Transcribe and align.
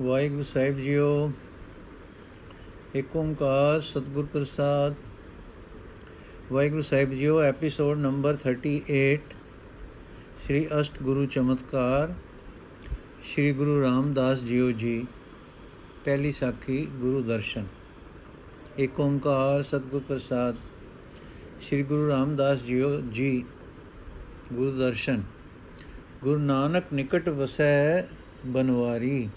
ਵਾਹਿਗੁਰੂ 0.00 0.42
ਸਾਹਿਬ 0.42 0.78
ਜੀਓ 0.78 1.32
ਏਕ 2.96 3.16
ਓੰਕਾਰ 3.16 3.80
ਸਤਿਗੁਰ 3.80 4.26
ਪ੍ਰਸਾਦ। 4.26 4.94
ਵਾਹਿਗੁਰੂ 6.52 6.82
ਸਾਹਿਬ 6.82 7.10
ਜੀਓ 7.10 7.40
ਐਪੀਸੋਡ 7.40 7.98
ਨੰਬਰ 7.98 8.36
38 8.36 9.18
ਸ੍ਰੀ 10.38 10.66
ਅਸ਼ਟ 10.80 11.02
ਗੁਰੂ 11.02 11.26
ਚਮਤਕਾਰ, 11.26 12.14
ਸ੍ਰੀ 13.24 13.52
ਗੁਰੂ 13.52 13.82
ਰਾਮਦਾਸ 13.82 14.40
ਜੀਓ 14.40 14.70
ਜੀ, 14.72 15.06
ਪਹਿਲੀ 16.04 16.32
ਸਾਖੀ 16.32 16.86
ਗੁਰੂ 16.86 17.22
ਦਰਸ਼ਨ। 17.22 17.66
ਏਕ 18.78 19.00
ਓੰਕਾਰ 19.00 19.62
ਸਤਿਗੁਰ 19.62 20.02
ਪ੍ਰਸਾਦ, 20.08 20.56
ਸ੍ਰੀ 21.60 21.82
ਗੁਰੂ 21.82 22.08
ਰਾਮਦਾਸ 22.08 22.64
ਜੀਓ 22.64 23.00
ਜੀ, 23.00 23.44
ਗੁਰੂ 24.52 24.70
ਦਰਸ਼ਨ। 24.70 25.22
ਗੁਰੂ 26.22 26.38
ਨਾਨਕ 26.38 26.84
ਨਿਕਟ 26.92 27.28
ਵਸੈ 27.28 28.02
ਬਨਵਾਰੀ। 28.46 29.28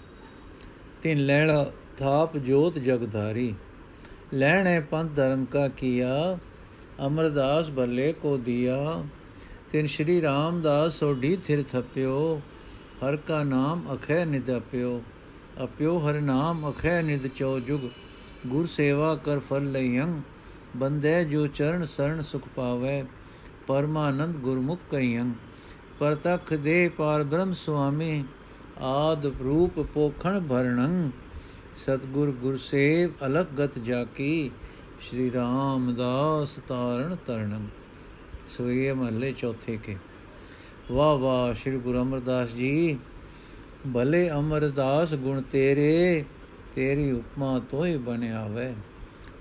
ਤਿਨ 1.02 1.18
ਲੈਣਾ 1.26 1.64
ਥਾਪ 1.98 2.36
ਜੋਤ 2.36 2.78
ਜਗਧਾਰੀ। 2.78 3.54
ਲੈਣੇ 4.34 4.80
ਪੰਥ 4.80 5.14
ਧਰਮ 5.16 5.44
ਕਾ 5.44 5.68
ਕੀਆ, 5.68 6.38
ਅਮਰਦਾਸ 7.06 7.70
ਭਲੇ 7.70 8.12
ਕੋ 8.12 8.36
ਦਿਆ। 8.36 9.04
ਤਿਨ 9.72 9.86
ਸ਼੍ਰੀ 9.86 10.20
ਰਾਮਦਾਸ 10.22 10.98
ਸੋਢੀ 10.98 11.36
ਥਿਰ 11.36 11.62
ਥਪਿਓ, 11.62 12.40
ਹਰ 13.02 13.16
ਕਾ 13.16 13.42
ਨਾਮ 13.42 13.84
ਅਖੈ 13.94 14.24
ਨਿਦਪਿਓ 14.24 15.02
ਅਪਿਓ। 15.64 15.98
ਹਰ 15.98 16.20
ਨਾਮ 16.20 16.70
ਅਖੈ 16.70 17.02
ਨਿਦ 17.02 17.26
ਚੋ 17.26 17.58
ਜੁਗ, 17.60 17.80
ਗੁਰ 18.46 18.66
ਸੇਵਾ 18.66 19.14
ਕਰ 19.16 19.38
ਫਲ 19.38 19.70
ਲਈੰ 19.72 20.20
ਬੰਦੇ 20.76 21.24
ਜੋ 21.24 21.46
ਚਰਨ 21.46 21.86
ਸਰਣ 21.86 22.22
ਸੁਖ 22.22 22.48
ਪਾਵੇ, 22.56 23.04
ਪਰਮਾਨੰਦ 23.66 24.34
ਗੁਰਮੁਖ 24.34 24.80
ਕਈੰ 24.90 25.32
ਪਰਤਖ 25.98 26.54
ਦੇ 26.54 26.88
ਪਾਰ 26.88 27.24
ਬ੍ਰਹਮ 27.24 27.52
ਸੁਆਮੀ 27.52 28.24
ਆਦ 28.82 29.26
ਰੂਪ 29.26 29.80
ਪੋਖਣ 29.80 30.40
ਭਰਣੰ, 30.40 31.10
ਸਤਗੁਰ 31.76 32.30
ਗੁਰਸੇਵ 32.30 33.10
ਅਲਖ 33.26 33.46
ਗਤ 33.60 33.78
ਜਾਕੀ, 33.78 34.50
ਸ਼੍ਰੀ 35.00 35.32
ਰਾਮਦਾਸ 35.32 36.58
ਤਾਰਣ 36.68 37.16
ਤਰਣੰ। 37.16 37.66
ਸੋਈਏ 38.48 38.92
ਮਹੱਲੇ 38.92 39.32
ਚੌਥੇ 39.32 39.78
ਕੇ। 39.84 39.96
ਵਾਹ 40.92 41.16
ਵਾਹ, 41.16 41.54
ਸ਼੍ਰੀ 41.54 41.78
ਗੁਰੂ 41.78 42.02
ਅਮਰਦਾਸ 42.02 42.50
ਜੀ, 42.50 42.98
ਭਲੇ 43.94 44.30
ਅਮਰਦਾਸ 44.30 45.14
ਗੁਣ 45.14 45.42
ਤੇਰੇ, 45.42 46.24
ਤੇਰੀ 46.74 47.12
ਉਪਮਾ 47.12 47.58
ਤੋਏ 47.70 47.96
ਬਣਿਆ 47.96 48.46
ਵੇ 48.46 48.74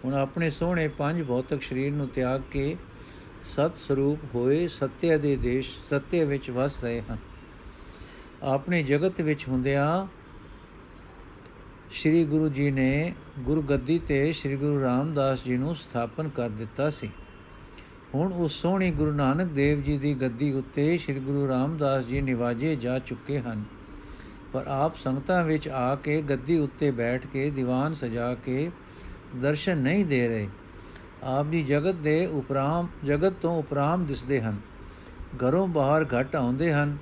ਹੁਣ 0.06 0.14
ਆਪਣੇ 0.14 0.50
ਸੋਹਣੇ 0.50 0.88
ਪੰਜ 0.88 1.24
ਭੌਤਿਕ 1.24 1.62
ਸਰੀਰ 1.62 1.92
ਨੂੰ 1.92 2.08
ਤਿਆਗ 2.08 2.42
ਕੇ 2.52 2.76
ਸਤ 3.42 3.78
ਸਰੂਪ 3.78 4.20
ਹੋਏ 4.36 4.68
ਸਤਿਆ 4.68 5.18
ਦੇ 5.18 5.36
ਦੇਸ਼ 5.36 5.78
ਸਤਿਆ 5.94 6.26
ਵਿੱਚ 6.26 6.50
ਵਸ 6.52 6.80
ਰਹੇ 6.80 7.02
ਹਨ 7.02 7.18
ਆਪਣੇ 8.44 8.84
ਜਗਤ 8.84 9.22
ਵਿੱਚ 9.22 9.48
ਹੁੰਦਿਆਂ 9.48 10.08
ਸ੍ਰੀ 11.92 12.26
ਗੁਰੂ 12.26 12.50
ਜੀ 12.50 12.72
ਨੇ 12.72 13.14
ਗੁਰੂ 13.40 13.62
ਗੱਦੀ 13.62 14.00
ਤੇ 14.00 14.34
ਸ੍ਰੀ 14.34 14.56
ਗੁਰੂ 14.56 14.82
ਰਾਮਦਾਸ 14.82 15.44
ਜੀ 15.44 15.58
ਨੂੰ 15.58 15.76
ਸਥਾਪਨ 15.76 16.30
ਕਰ 16.30 16.50
ਦਿੱਤਾ 16.50 16.90
ਸੀ। 16.90 17.10
ਹੁਣ 18.16 18.34
ਉਸ 18.34 18.54
ਸੋਹਣੀ 18.54 18.92
ਗੁਰੂ 18.92 19.12
ਨਾਨਕ 19.12 19.52
ਦੇਵ 19.52 19.82
ਜੀ 19.82 19.98
ਦੀ 19.98 20.14
ਗੱਦੀ 20.14 20.54
ਉੱਤੇ 20.54 20.98
ਸ੍ਰੀ 20.98 21.20
ਗੁਰੂ 21.20 21.48
ਰਾਮਦਾਸ 21.48 22.06
ਜੀ 22.06 22.22
ਨਿਵਾਜੇ 22.22 22.76
ਜਾ 22.76 23.00
ਚੁੱਕੇ 23.00 23.40
ਹਨ। 23.40 23.64
ਪਰ 24.54 24.68
ਆਪ 24.68 24.98
ਸੰਗਤਾਂ 24.98 25.44
ਵਿੱਚ 25.44 25.68
ਆ 25.68 25.96
ਕੇ 25.96 26.22
ਗੱਦੀ 26.22 26.60
ਉੱਤੇ 26.60 26.92
ਬੈਠ 26.92 27.28
ਕੇ 27.28 27.50
ਦੀਵਾਨ 27.50 27.94
ਸਜਾ 27.94 28.36
ਕੇ 28.36 28.72
ਦਰਸ਼ਨ 29.36 29.78
ਨਹੀਂ 29.78 30.06
ਦੇ 30.06 30.28
ਰਹੇ। 30.28 30.48
ਆਪ 31.24 31.46
ਦੀ 31.46 31.64
ਜਗਤ 31.64 31.96
ਦੇ 31.96 32.26
ਉਪਰਾਮ 32.26 32.88
ਜਗਤ 33.06 33.34
ਤੋਂ 33.34 33.60
ਉਪਰਾਮ 33.60 34.06
ਦਿਸਦੇ 34.06 34.42
ਹਨ। 34.42 34.56
ਘਰੋਂ 35.38 35.68
ਬਾਹਰ 35.68 36.06
ਘਟ 36.20 36.36
ਆਉਂਦੇ 36.36 36.74
ਹਨ। 36.74 36.98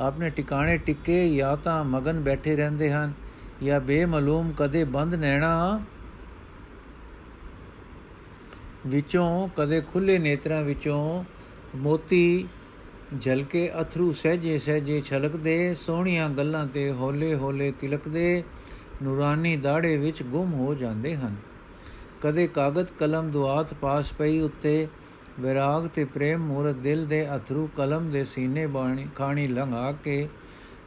ਆਪਣੇ 0.00 0.30
ਟਿਕਾਣੇ 0.30 0.78
ਟਿੱਕੇ 0.78 1.36
ਜਾਂ 1.36 1.56
ਤਾਂ 1.56 1.84
ਮਗਨ 1.84 2.20
ਬੈਠੇ 2.20 2.56
ਰਹਿੰਦੇ 2.56 2.92
ਹਨ 2.92 3.12
ਜਾਂ 3.62 3.80
ਬੇਮਲੂਮ 3.80 4.52
ਕਦੇ 4.58 4.84
ਬੰਦ 4.84 5.14
ਨੈਣਾ 5.14 5.80
ਵਿੱਚੋਂ, 8.86 9.48
ਕਦੇ 9.56 9.80
ਖੁੱਲੇ 9.80 10.18
ਨੇਤਰਾਂ 10.18 10.62
ਵਿੱਚੋਂ 10.62 11.24
ਮੋਤੀ 11.76 12.48
ਝਲਕੇ 13.20 13.70
ਅਥਰੂ 13.80 14.12
ਸਹਜੇ 14.12 14.58
ਸਹਜੇ 14.58 15.00
ਛਲਕਦੇ, 15.00 15.76
ਸੋਹਣੀਆਂ 15.86 16.30
ਗੱਲਾਂ 16.30 16.66
ਤੇ 16.66 16.92
ਹੌਲੇ 16.92 17.34
ਹੌਲੇ 17.34 17.72
ਤਿਲਕਦੇ, 17.80 18.42
ਨੂਰਾਨੀ 19.02 19.56
ਦਾੜੇ 19.56 19.96
ਵਿੱਚ 19.96 20.22
ਗੁੰਮ 20.22 20.52
ਹੋ 20.52 20.74
ਜਾਂਦੇ 20.74 21.16
ਹਨ। 21.16 21.36
ਕਦੇ 22.22 22.46
ਕਾਗਜ਼ 22.46 22.88
ਕਲਮ 22.98 23.30
ਦੁਆਤ 23.30 23.74
ਪਾਸ 23.74 24.12
ਪਈ 24.12 24.40
ਉੱਤੇ 24.40 24.88
ਵਿਰਾਗ 25.40 25.86
ਤੇ 25.86 26.04
ਪ੍ਰੇਮ 26.04 26.46
ਮੂਰਤ 26.46 26.76
ਦਿਲ 26.76 27.06
ਦੇ 27.06 27.26
ਅਥਰੂ 27.36 27.68
ਕਲਮ 27.76 28.10
ਦੇ 28.10 28.24
ਸੀਨੇ 28.24 28.66
ਬਾਣੀ 28.66 29.06
ਖਾਣੀ 29.14 29.46
ਲੰਘਾ 29.48 29.92
ਕੇ 30.04 30.28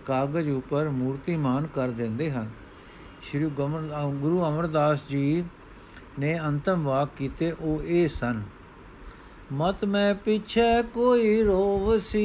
ਕਾਗਜ਼ 0.06 0.50
ਉੱਪਰ 0.50 0.90
ਮੂਰਤੀਮਾਨ 0.90 1.68
ਕਰ 1.68 1.90
ਦਿੰਦੇ 1.92 2.32
ਹਨ। 2.32 2.50
ਸ਼੍ਰੀ 3.22 3.50
ਗੁਰੂ 3.50 4.44
ਅਮਰਦਾਸ 4.48 5.08
ਜੀ 5.10 5.44
ਨੇ 6.20 6.40
ਅੰਤਮ 6.40 6.84
ਵਾਕ 6.84 7.10
ਕੀਤੇ, 7.18 7.52
ਉਹ 7.52 7.82
ਇਹ 7.84 8.08
ਸਨ, 8.10 8.42
ਮਤ 9.54 9.86
ਮੈਂ 9.86 10.14
ਪਿਛੇ 10.16 10.82
ਕੋਈ 10.94 11.42
ਰੋਵਸੀ 11.44 12.24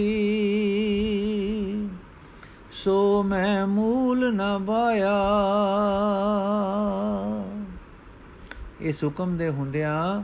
ਸੋ 2.73 3.23
ਮੈਂ 3.23 3.67
ਮੂਲ 3.67 4.33
ਨ 4.35 4.59
ਬਾਇਆ 4.59 5.15
ਇਸ 8.81 9.03
ਹੁਕਮ 9.05 9.37
ਦੇ 9.37 9.49
ਹੁੰਦਿਆਂ 9.51 10.23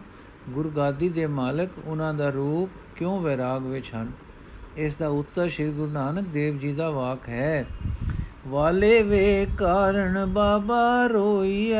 ਗੁਰਗਾਦੀ 0.48 1.08
ਦੇ 1.08 1.26
ਮਾਲਕ 1.26 1.70
ਉਹਨਾਂ 1.86 2.14
ਦਾ 2.14 2.28
ਰੂਪ 2.28 2.70
ਕਿਉਂ 2.96 3.20
ਵਿਰਾਗ 3.20 3.66
ਵਿੱਚ 3.66 3.90
ਹਨ? 3.94 4.12
ਇਸ 4.76 4.96
ਦਾ 4.96 5.08
ਉੱਤਰ 5.08 5.48
ਸ੍ਰੀ 5.48 5.70
ਗੁਰੂ 5.70 5.90
ਨਾਨਕ 5.90 6.26
ਦੇਵ 6.28 6.58
ਜੀ 6.58 6.72
ਦਾ 6.72 6.90
ਵਾਕ 6.90 7.28
ਹੈ। 7.28 7.66
ਵਾਲੇ 8.48 9.02
ਵੇ 9.02 9.46
ਕਾਰਨ 9.58 10.26
ਬਾਬਾ 10.26 11.06
ਰੋਈਐ, 11.06 11.76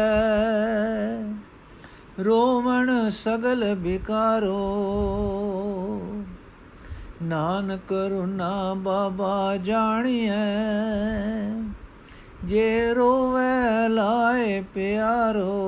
ਰੋਵਣ 2.25 3.11
ਸਗਲ 3.11 3.75
ਬਿਕਾਰੋ। 3.75 4.61
ਨਾਨਕ 7.23 7.81
ਕਰੁਣਾ 7.89 8.75
ਬਾਬਾ 8.75 9.57
ਜਾਣੀਐ, 9.57 10.33
ਜੇ 12.45 12.95
ਰੋਵੇ 12.95 13.89
ਲਾਏ 13.89 14.63
ਪਿਆਰੋ। 14.75 15.61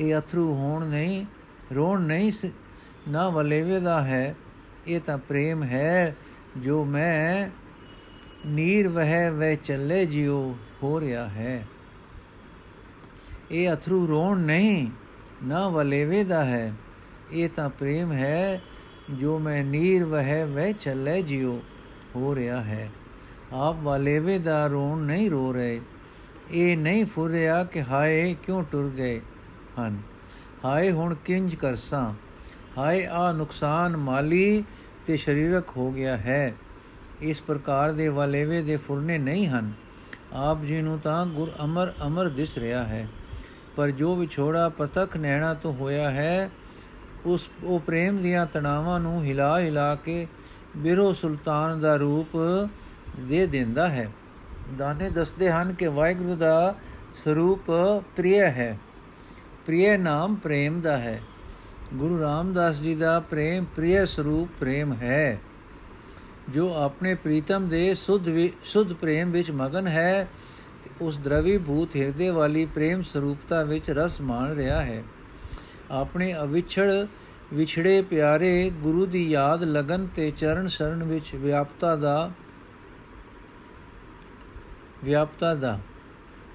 ਇਹ 0.00 0.18
ਅਥਰੂ 0.18 0.54
ਹੋਣ 0.54 0.86
ਨਹੀਂ, 0.86 1.24
ਰੋਣ 1.74 2.00
ਨਹੀਂ 2.00 2.32
ਨਾ 3.08 3.28
ਵਲੇਵੇ 3.28 3.80
ਦਾ 3.80 4.00
ਹੈ, 4.00 4.34
ਇਹ 4.86 5.00
ਤਾਂ 5.00 5.18
ਪ੍ਰੇਮ 5.18 5.62
ਹੈ, 5.62 6.16
ਜੋ 6.56 6.84
ਮੈਂ 6.84 7.48
ਨੀਰ 8.46 8.88
ਵਹਿ 8.88 9.30
ਵਹਿ 9.30 9.56
ਚੱਲੇ 9.56 10.04
ਜਿਉ 10.06 10.54
ਹੋ 10.82 11.00
ਰਿਹਾ 11.00 11.28
ਹੈ। 11.28 11.66
ਇਹ 13.50 13.72
ਅਥਰੂ 13.72 14.06
ਰੋਣ 14.08 14.40
ਨਹੀਂ, 14.40 14.90
ਨਾ 15.44 15.68
ਵਲੇਵੇ 15.68 16.24
ਦਾ 16.24 16.44
ਹੈ, 16.44 16.72
ਇਹ 17.32 17.48
ਤਾਂ 17.48 17.68
ਪ੍ਰੇਮ 17.70 18.12
ਹੈ, 18.12 18.60
ਜੋ 19.10 19.38
ਮੈਂ 19.38 19.62
ਨੀਰ 19.64 20.04
ਵਹਿ 20.04 20.44
ਵਹਿ 20.44 20.72
ਚੱਲੇ 20.72 21.22
ਜਿਉ 21.22 21.60
ਹੋ 22.16 22.34
ਰਿਹਾ 22.34 22.60
ਹੈ। 22.62 22.90
ਆਪ 23.52 23.76
ਵਲੇਵੇ 23.76 24.38
ਦਾ 24.38 24.66
ਰੋਣ 24.66 24.98
ਨਹੀਂ 24.98 25.30
ਰੋ 25.30 25.52
ਰਹੇ, 25.52 25.80
ਇਹ 26.50 26.76
ਨਹੀਂ 26.76 27.04
ਫੁਰਿਆ 27.06 27.64
ਕਿ 27.64 27.82
ਹਾਏ 27.82 28.34
ਕਿਉਂ 28.42 28.62
ਟੁਰ 28.72 28.88
ਗਏ 28.88 29.20
ਹਨ। 29.88 29.98
ਹਾਏ, 30.64 30.90
ਹੁਣ 30.90 31.14
ਕਿੰਜ 31.14 31.54
ਕਰਸਾਂ? 31.54 32.14
ਹਾਏ 32.78 33.06
ਆ 33.06 33.32
ਨੁਕਸਾਨ 33.32 33.96
ਮਾਲੀ 33.96 34.64
ਤੇ 35.06 35.16
ਸਰੀਰਕ 35.16 35.68
ਹੋ 35.76 35.92
ਗਿਆ 35.92 36.16
ਹੈ। 36.16 36.54
ਇਸ 37.20 37.42
ਪ੍ਰਕਾਰ 37.42 37.92
ਦੇ 37.92 38.08
ਵਲੇਵੇ 38.08 38.62
ਦੇ 38.62 38.76
ਫੁਰਨੇ 38.76 39.18
ਨਹੀਂ 39.18 39.46
ਹਨ। 39.46 39.72
ਆਪ 40.32 40.62
ਜੀ 40.62 40.82
ਨੂੰ 40.82 40.98
ਤਾਂ 40.98 41.26
ਗੁਰ 41.26 41.52
ਅਮਰ 41.64 41.92
ਅਮਰ 42.06 42.28
ਦਿਸ 42.28 42.58
ਰਿਹਾ 42.58 42.84
ਹੈ। 42.84 43.08
ਪਰ 43.76 43.90
ਜੋ 43.90 44.16
ਵਿਛੋੜਾ 44.16 44.68
ਪਤਕ 44.68 45.16
ਨੈਣਾ 45.16 45.54
ਤੋਂ 45.54 45.74
ਹੋਇਆ 45.74 46.10
ਹੈ, 46.10 46.50
ਉਸ 47.26 47.48
ਉਹ 47.64 47.80
ਪ੍ਰੇਮ 47.80 48.18
ਦੀਆਂ 48.18 48.46
ਤਣਾਵਾਂ 48.46 49.00
ਨੂੰ 49.00 49.24
ਹਿਲਾ 49.24 49.60
ਹਿਲਾ 49.60 49.94
ਕੇ 49.94 50.26
ਬਿਰੋ 50.76 51.12
ਸੁਲਤਾਨ 51.12 51.80
ਦਾ 51.80 51.96
ਰੂਪ 51.96 52.28
ਦੇ 53.20 53.46
ਦਿੰਦਾ 53.46 53.88
ਹੈ। 53.88 54.10
ਦਾਨੇ 54.78 55.10
ਦੱਸਦੇ 55.10 55.50
ਹਨ 55.50 55.72
ਕਿ 55.72 55.86
ਵਾਹਿਗੁਰੂ 55.86 56.36
ਦਾ 56.36 56.74
ਸਰੂਪ 57.24 57.70
ਪ੍ਰਿਯ 58.16 58.42
ਹੈ। 58.42 58.78
ਪ੍ਰਿਯ 59.66 59.96
ਨਾਮ 59.96 60.34
ਪ੍ਰੇਮ 60.34 60.80
ਦਾ 60.80 60.96
ਹੈ। 60.98 61.22
ਗੁਰੂ 61.94 62.20
ਰਾਮਦਾਸ 62.20 62.76
ਜੀ 62.76 62.94
ਦਾ 62.94 63.20
ਪ੍ਰੇਮ 63.20 63.64
ਪ੍ਰਿਯ 63.76 64.04
ਸਰੂਪ 64.06 64.48
ਪ੍ਰੇਮ 64.60 64.92
ਹੈ। 64.92 65.40
ਜੋ 66.48 66.74
ਆਪਣੇ 66.74 67.14
ਪ੍ਰੀਤਮ 67.14 67.68
ਦੇ 67.68 67.94
ਸੁਧ 67.94 68.28
ਸੁਧ 68.64 68.92
ਪ੍ਰੇਮ 68.92 69.30
ਵਿੱਚ 69.30 69.50
ਮਗਨ 69.50 69.86
ਹੈ, 69.86 70.28
ਤੇ 70.84 70.90
ਉਸ 71.00 71.16
ਦਰਵੀ 71.16 71.58
ਭੂਤ 71.58 71.96
ਹਿਰਦੇ 71.96 72.30
ਵਾਲੀ 72.30 72.66
ਪ੍ਰੇਮ 72.66 73.02
ਸਰੂਪਤਾ 73.02 73.62
ਵਿੱਚ 73.62 73.90
ਰਸ 73.90 74.20
ਮਾਣ 74.20 74.54
ਰਿਹਾ 74.54 74.80
ਹੈ। 74.82 75.02
ਆਪਣੇ 75.90 76.34
ਅਵਿਛੜ, 76.34 77.06
ਵਿਛੜੇ 77.54 78.02
ਪਿਆਰੇ 78.02 78.70
ਗੁਰੂ 78.82 79.06
ਦੀ 79.06 79.30
ਯਾਦ 79.30 79.62
ਲਗਨ 79.62 80.06
ਤੇ 80.16 80.30
ਚਰਨ 80.30 80.68
ਸ਼ਰਨ 80.68 81.04
ਵਿੱਚ 81.04 81.34
ਵਿਆਪਤਾ 81.34 81.96
ਦਾ 81.96 82.30
ਵਿਆਪਤਾ 85.04 85.54
ਦਾ 85.54 85.78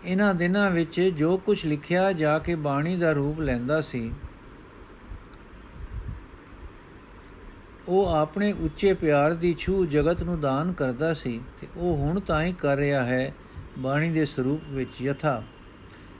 ਇਹਨਾਂ 0.06 0.34
ਦਿਨਾਂ 0.36 0.69
ਵਿੱਚ 0.72 1.00
ਜੋ 1.18 1.36
ਕੁਝ 1.38 1.66
ਲਿਖਿਆ 1.66 2.12
ਜਾ 2.13 2.38
ਕੇ 2.40 2.56
ਬਾਣੀ 2.63 2.96
ਦਾ 2.96 3.12
ਰੂਪ 3.12 3.40
ਲੈਂਦਾ 3.40 3.80
ਸੀ, 3.81 4.12
ਉਹ 7.88 8.07
ਆਪਣੇ 8.07 8.52
ਉੱਚੇ 8.62 8.94
ਪਿਆਰ 8.94 9.34
ਦੀ 9.34 9.56
ਛੂ 9.60 9.86
ਜਗਤ 9.86 10.24
ਨੂੰ 10.24 10.40
ਦਾਨ 10.42 10.72
ਕਰਦਾ 10.74 11.13
ਸੀ 11.13 11.40
ਤੇ 11.62 11.68
ਉਹ 11.78 11.98
ਹੁਣ 11.98 12.19
ਤਾਂ 12.19 12.42
ਹੀ 12.44 12.54
ਕਰ 12.54 12.78
ਰਿਹਾ 12.78 13.04
ਹੈ 13.04 13.34
ਬਾਣੀ 13.80 14.10
ਦੇ 14.10 14.25
ਸਰੂਪ 14.25 14.69
ਵਿੱਚ 14.69 15.02
ਯਥਾ। 15.02 15.42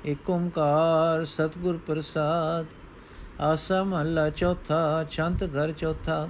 ਏਕ 0.06 0.30
ਓੰਕਾਰ 0.30 1.26
ਸਤਗੁਰ 1.26 1.78
ਪ੍ਰਸਾਦ, 1.88 2.66
ਆਸਾ 3.42 3.84
ਮਹੱਲਾ 3.84 4.30
ਚੌਥਾ, 4.30 5.06
ਛੰਤ 5.12 5.44
ਘਰ 5.46 5.72
ਚੌਥਾ, 5.72 6.28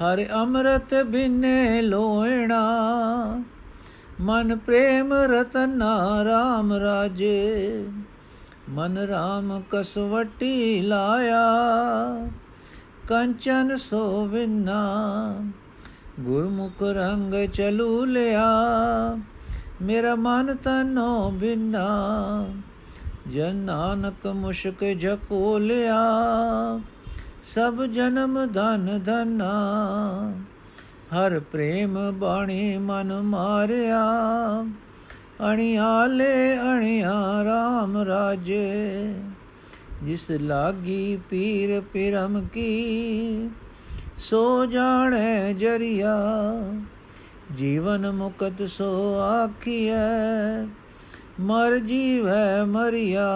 ਹਰ 0.00 0.24
ਅੰਮ੍ਰਿਤ 0.34 0.94
ਬਿਨੇ 1.04 1.82
ਲੋਇਣਾ। 1.82 2.62
ਮਨ 4.20 4.56
ਪ੍ਰੇਮ 4.56 5.12
ਰਤਨਾ 5.12 6.24
ਰਾਮ 6.24 6.72
ਰਾਜੇ, 6.72 7.84
ਮਨ 8.70 8.98
ਰਾਮ 8.98 9.62
ਕਸਵਟੀ 9.70 10.80
ਲਾਇਆ। 10.80 11.44
ਕੰਚਨ 13.08 13.76
ਸੋ 13.76 14.26
ਵਿਨਾ 14.26 15.34
ਗੁਰਮੁਖ 16.20 16.82
ਰੰਗ 16.82 17.34
ਚਲੂ 17.52 18.04
ਲਿਆ। 18.04 18.48
ਮੇਰਾ 19.82 20.14
ਮਨ 20.14 20.56
ਤਨੋ 20.56 21.30
ਬਿਨਾ 21.30 22.46
ਜਨ 23.32 23.56
ਨਾਨਕ 23.56 24.26
ਮੁਸ਼ਕ 24.26 24.84
ਜਕੋ 24.84 25.58
ਲਿਆ। 25.58 26.00
ਸਭ 27.44 27.82
ਜਨਮ 27.82 28.46
ਧਨ 28.52 29.00
ਧਨਾ 29.04 29.52
ਹਰ 31.12 31.40
ਪ੍ਰੇਮ 31.40 31.98
ਬਾਣੀ 32.12 32.78
ਮਨ 32.78 33.12
ਮਾਰਿਆ। 33.22 34.04
ਅਣਿਆਲੇ 35.52 36.58
ਅਣਿਆ 36.58 37.12
RAM 37.42 38.04
ਰਾਜੇ, 38.04 39.14
ਜਿਸ 40.02 40.30
ਲਾਗੀ 40.30 41.18
ਪੀਰ 41.30 41.80
ਪਿਰਮ 41.92 42.40
ਕੀ, 42.52 43.50
ਸੋ 44.18 44.66
ਜਾਣੈ 44.66 45.52
ਜਰੀਆ। 45.52 46.16
ਜੀਵਨ 47.56 48.10
ਮੁਕਤ 48.10 48.62
ਸੋ 48.68 49.18
ਆਖੀਐ, 49.20 50.64
ਮਰ 51.40 51.78
ਜੀਵੈ 51.78 52.64
ਮਰਿਆ। 52.64 53.28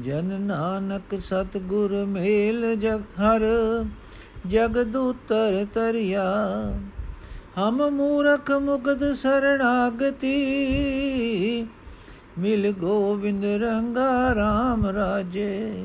ਜਨ 0.00 0.40
ਨਾਨਕ 0.40 1.20
ਸਤਗੁਰ 1.20 2.04
ਮੇਲ 2.04 2.74
ਜਗ 2.74 3.00
ਹਰ 3.18 3.46
ਜਗ 4.48 4.82
ਦੂਤਰ 4.82 5.66
ਤਰਿਆ, 5.74 6.24
ਹਮ 7.58 7.90
ਮੂਰਖ 7.90 8.50
ਮੁਗਦ 8.50 9.12
ਸਰਣਾਗਤੀ। 9.12 10.36
ਮਿਲ 12.38 12.72
ਗੋਬਿੰਦ 12.72 13.44
ਰੰਗਾ 13.44 14.32
RAM 14.32 14.86
ਰਾਜੇ, 14.92 15.84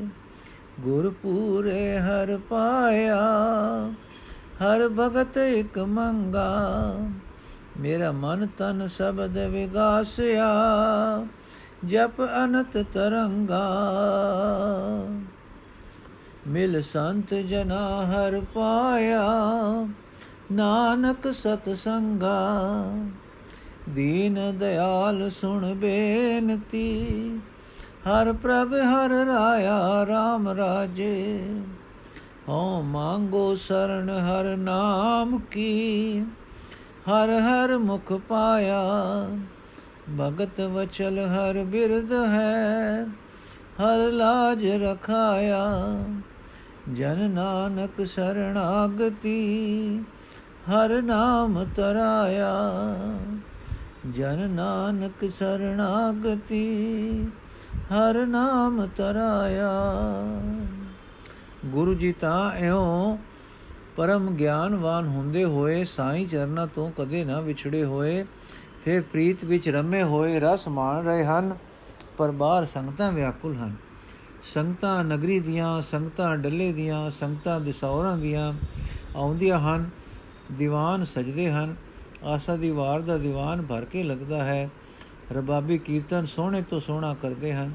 ਗੁਰ 0.80 1.10
ਪੂਰੇ 1.10 1.98
ਹਰ 1.98 2.38
ਪਾਇਆ। 2.48 3.24
ਹਰ 4.62 4.88
ਭਗਤ 4.88 5.36
ਇਕ 5.36 5.78
ਮੰਗਾ, 5.78 6.98
ਮੇਰਾ 7.80 8.12
ਮਨ 8.12 8.48
ਤਨ 8.58 8.88
ਸ਼ਬਦ 8.88 9.38
ਵਿਗਾਸਿਆ। 9.38 10.46
ਜਪ 11.84 12.22
ਅਨਤ 12.44 12.86
ਤਰੰਗਾ। 12.94 13.66
ਮਿਲ 16.56 16.80
ਸੰਤ 16.82 17.32
ਜਨਾ 17.34 17.86
ਹਰ 18.06 18.40
ਪਾਇਆ, 18.54 19.24
ਨਾਨਕ 20.52 21.26
ਸਤ 21.34 21.68
ਸੰਗਾ। 21.76 22.38
ਦੀਨ 23.88 24.38
ਦਿਆਲ 24.58 25.30
ਸੁਣ 25.30 25.74
ਬੇਨਤੀ, 25.74 26.86
ਹਰ 28.06 28.32
ਪ੍ਰਭ 28.32 28.72
ਹਰ 28.74 29.10
ਰਾਇਆ 29.26 29.76
RAM 30.02 30.48
ਰਾਜੇ। 30.56 31.38
ਹਉ 32.48 32.80
ਮੰਗੋ 32.82 33.54
ਸਰਣ 33.56 34.08
ਹਰ 34.18 34.56
ਨਾਮ 34.56 35.38
ਕੀ, 35.50 36.20
ਹਰ 37.08 37.30
ਹਰ 37.40 37.76
ਮੁਖ 37.78 38.12
ਪਾਇਆ। 38.28 38.82
ਭਗਤ 40.20 40.60
ਵਚਲ 40.60 41.18
ਹਰ 41.26 41.64
ਬਿਰਦ 41.64 42.12
ਹੈ, 42.12 43.04
ਹਰ 43.80 44.10
ਲਾਜ 44.12 44.66
ਰਖਾਇਆ। 44.66 45.64
ਜਨ 46.94 47.30
ਨਾਨਕ 47.30 48.06
ਸਰਣਾਗਤੀ, 48.06 49.38
ਹਰ 50.70 51.02
ਨਾਮ 51.02 51.66
ਤਰਾਇਆ। 51.76 52.54
ਜਨ 54.14 54.50
ਨਾਨਕ 54.50 55.30
ਸਰਣਾਗਤੀ, 55.38 57.26
ਹਰ 57.92 58.26
ਨਾਮ 58.26 58.86
ਤਰਾਇਆ। 58.86 59.70
ਗੁਰੂ 61.64 61.94
ਜੀ 61.94 62.12
ਤਾਂ 62.12 62.50
ਐਉਂ 62.50 63.18
ਪਰਮ 63.96 64.30
ਗਿਆਨਵਾਨ 64.30 65.06
ਹੁੰਦੇ 65.06 65.44
ਹੋਏ 65.44 65.84
ਸਾਈਂ 65.84 66.26
ਚਰਨਾਂ 66.26 66.66
ਤੋਂ 66.66 66.90
ਕਦੇ 66.98 67.24
ਨਾ 67.24 67.40
ਵਿਛੜੇ 67.40 67.84
ਹੋਏ, 67.84 68.26
ਫਿਰ 68.84 69.02
ਪ੍ਰੀਤ 69.02 69.44
ਵਿੱਚ 69.44 69.68
ਰਮੇ 69.68 70.02
ਹੋਏ 70.02 70.40
ਰਸ 70.40 70.68
ਮਾਣ 70.68 71.04
ਰਹੇ 71.04 71.24
ਹਨ, 71.24 71.56
ਪਰ 72.18 72.30
ਬਾਹਰ 72.30 72.66
ਸੰਗਤਾਂ 72.66 73.12
ਵਿਆਕੁਲ 73.12 73.56
ਹਨ। 73.56 73.85
ਸੰਗਤਾਂ 74.54 75.04
ਨਗਰੀ 75.04 75.40
ਦੀਆਂ, 75.40 75.82
ਸੰਗਤਾਂ 75.82 76.36
ਡੱਲੇ 76.36 76.72
ਦੀਆਂ, 76.72 77.10
ਸੰਗਤਾਂ 77.10 77.60
ਦਿਸੌਰਾਂ 77.60 78.18
ਦੀਆਂ 78.18 78.52
ਆਉਂਦੀਆਂ 79.16 79.58
ਹਨ, 79.58 79.90
ਦੀਵਾਨ 80.52 81.04
ਸਜਦੇ 81.04 81.50
ਹਨ। 81.50 81.76
ਆਸਾ 82.24 82.56
ਦੀ 82.56 82.70
ਵਾਰ 82.70 83.00
ਦਾ 83.00 83.18
ਦੀਵਾਨ 83.18 83.62
ਭਰ 83.62 83.84
ਕੇ 83.84 84.02
ਲੱਗਦਾ 84.02 84.44
ਹੈ। 84.44 84.70
ਰਬਾਬੀ 85.32 85.78
ਕੀਰਤਨ 85.78 86.24
ਸੋਹਣੇ 86.24 86.62
ਤੋਂ 86.62 86.80
ਸੋਹਣਾ 86.80 87.14
ਕਰਦੇ 87.14 87.52
ਹਨ। 87.54 87.72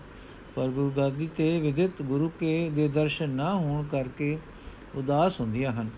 ਪਰ 0.56 0.68
ਗੁਰੂ 0.68 0.92
ਗਾਦੀ 0.92 1.30
ਤੇ 1.38 1.60
ਵਿਦਿਤ 1.60 2.02
ਗੁਰੂ 2.02 2.30
ਕੇ 2.30 2.70
ਦੇ 2.70 2.88
ਦਰਸ਼ਨ 2.88 3.30
ਨਾ 3.30 3.54
ਹੋਣ 3.54 3.84
ਕਰਕੇ 3.84 4.40
ਉਦਾਸ 4.96 5.40
ਹੁੰਦੀਆਂ 5.40 5.72
ਹਨ। 5.72 5.90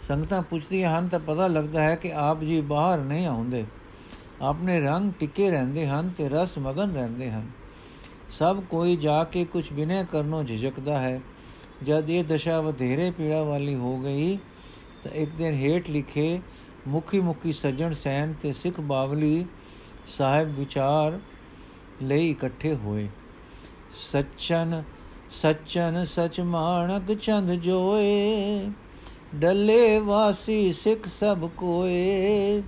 ਸੰਗਤਾਂ 0.00 0.42
ਪੁੱਛਦੀਆਂ 0.42 0.98
ਹਨ 0.98 1.08
ਤਾਂ 1.08 1.20
ਪਤਾ 1.20 1.46
ਲੱਗਦਾ 1.46 1.82
ਹੈ 1.82 1.94
ਕਿ 1.94 2.12
ਆਪ 2.12 2.40
ਜੀ 2.40 2.60
ਬਾਹਰ 2.60 2.98
ਨਹੀਂ 2.98 3.26
ਆਉਂਦੇ। 3.26 3.64
ਆਪਣੇ 4.42 4.80
ਰੰਗ 4.80 5.12
ਟਿੱਕੇ 5.12 5.50
ਰਹਿੰਦੇ 5.50 5.86
ਹਨ 5.86 6.10
ਤੇ 6.18 6.28
ਰਸ 6.28 6.58
ਮਗਨ 6.58 6.92
ਰਹਿੰਦੇ 6.92 7.30
ਹਨ। 7.30 7.46
ਸਭ 8.30 8.60
ਕੋਈ 8.60 8.96
ਜਾ 8.96 9.24
ਕੇ 9.24 9.44
ਕੁਝ 9.44 9.72
ਬਿਨੇ 9.72 10.04
ਕਰਨੋਂ 10.12 10.44
ਝਿਜਕਦਾ 10.44 10.98
ਹੈ। 10.98 11.20
ਜਦ 11.82 12.10
ਇਹ 12.10 12.24
ਦਸ਼ਾ 12.24 12.60
ਵਧੇਰੇ 12.60 13.10
ਪੀੜਾ 13.10 13.42
ਵਾਲੀ 13.42 13.74
ਹੋ 13.74 13.98
ਗਈ, 13.98 14.38
ਤਾਂ 15.04 15.12
ਇੱਕ 15.12 15.30
ਦਿਨ 15.30 15.54
ਹੇਠ 15.54 15.90
ਲਿਖੇ 15.90 16.40
ਮੁਖੀ 16.88 17.20
ਮੁਖੀ 17.20 17.52
ਸੱਜਣ 17.52 17.92
ਸੈਨ 17.92 18.34
ਤੇ 18.42 18.52
ਸਿੱਖ 18.52 18.80
ਬਾਵਲੀ 18.80 19.46
ਸਾਹਿਬ 20.18 20.58
ਵਿਚਾਰ 20.58 21.18
ਲਈ 22.02 22.30
ਇਕੱਠੇ 22.30 22.74
ਹੋਏ। 22.74 23.08
ਸੱਚਨ 24.12 24.82
ਸੱਚਨ 25.42 26.04
ਸਚ 26.04 26.40
ਮਾਣਕ 26.40 27.12
ਚੰਦ 27.14 27.52
ਜੋਏ, 27.52 28.70
ਡੱਲੇ 29.34 29.98
ਵਾਸੀ 29.98 30.72
ਸਿੱਖ 30.72 31.06
ਸਭ 31.06 31.48
ਕੋਏ, 31.56 32.62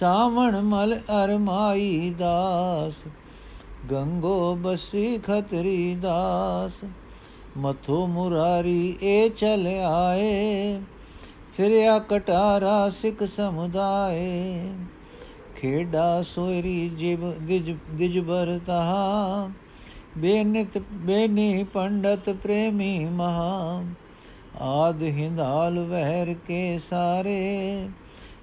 ਸਾਵਣ 0.00 0.60
ਮਲ 0.60 1.00
ਅਰਮਾਈ 1.24 2.14
ਦਾਸ। 2.18 2.94
ਗੰਗੋ 3.90 4.54
ਬਸੀ 4.56 5.18
ਖਤਰੀ 5.18 5.94
ਦਾਸ 5.94 6.84
ਮਥੋ 7.56 8.06
ਮੁਰਾਰੀ 8.06 8.96
ਏ 9.02 9.28
ਚਲ 9.28 9.66
ਆਏ 9.84 10.80
ਫਿਰਿਆ 11.56 11.98
ਕਟਾਰਾ 11.98 12.88
ਸਿੱਖ 12.90 13.22
ਸਮੁਦਾਏ 13.26 14.72
ਖੇਡਾ 15.56 16.22
ਸੋਇਰੀ 16.24 16.88
ਜਿਬ 16.88 17.30
ਦਿਜ 17.46 17.74
ਦਿਜ 17.90 18.18
ਬਰਤਾ 18.20 18.80
ਬੇਨਿਤ 20.16 20.78
ਬੇਨੀ 21.06 21.64
ਪੰਡਤ 21.64 22.30
ਪ੍ਰੇਮੀ 22.42 22.98
ਮਹਾ 23.06 23.82
ਆਦ 24.62 25.02
ਹਿੰਦਾਲ 25.02 25.78
ਵਹਿਰ 25.80 26.34
ਕੇ 26.48 26.78
ਸਾਰੇ 26.80 27.88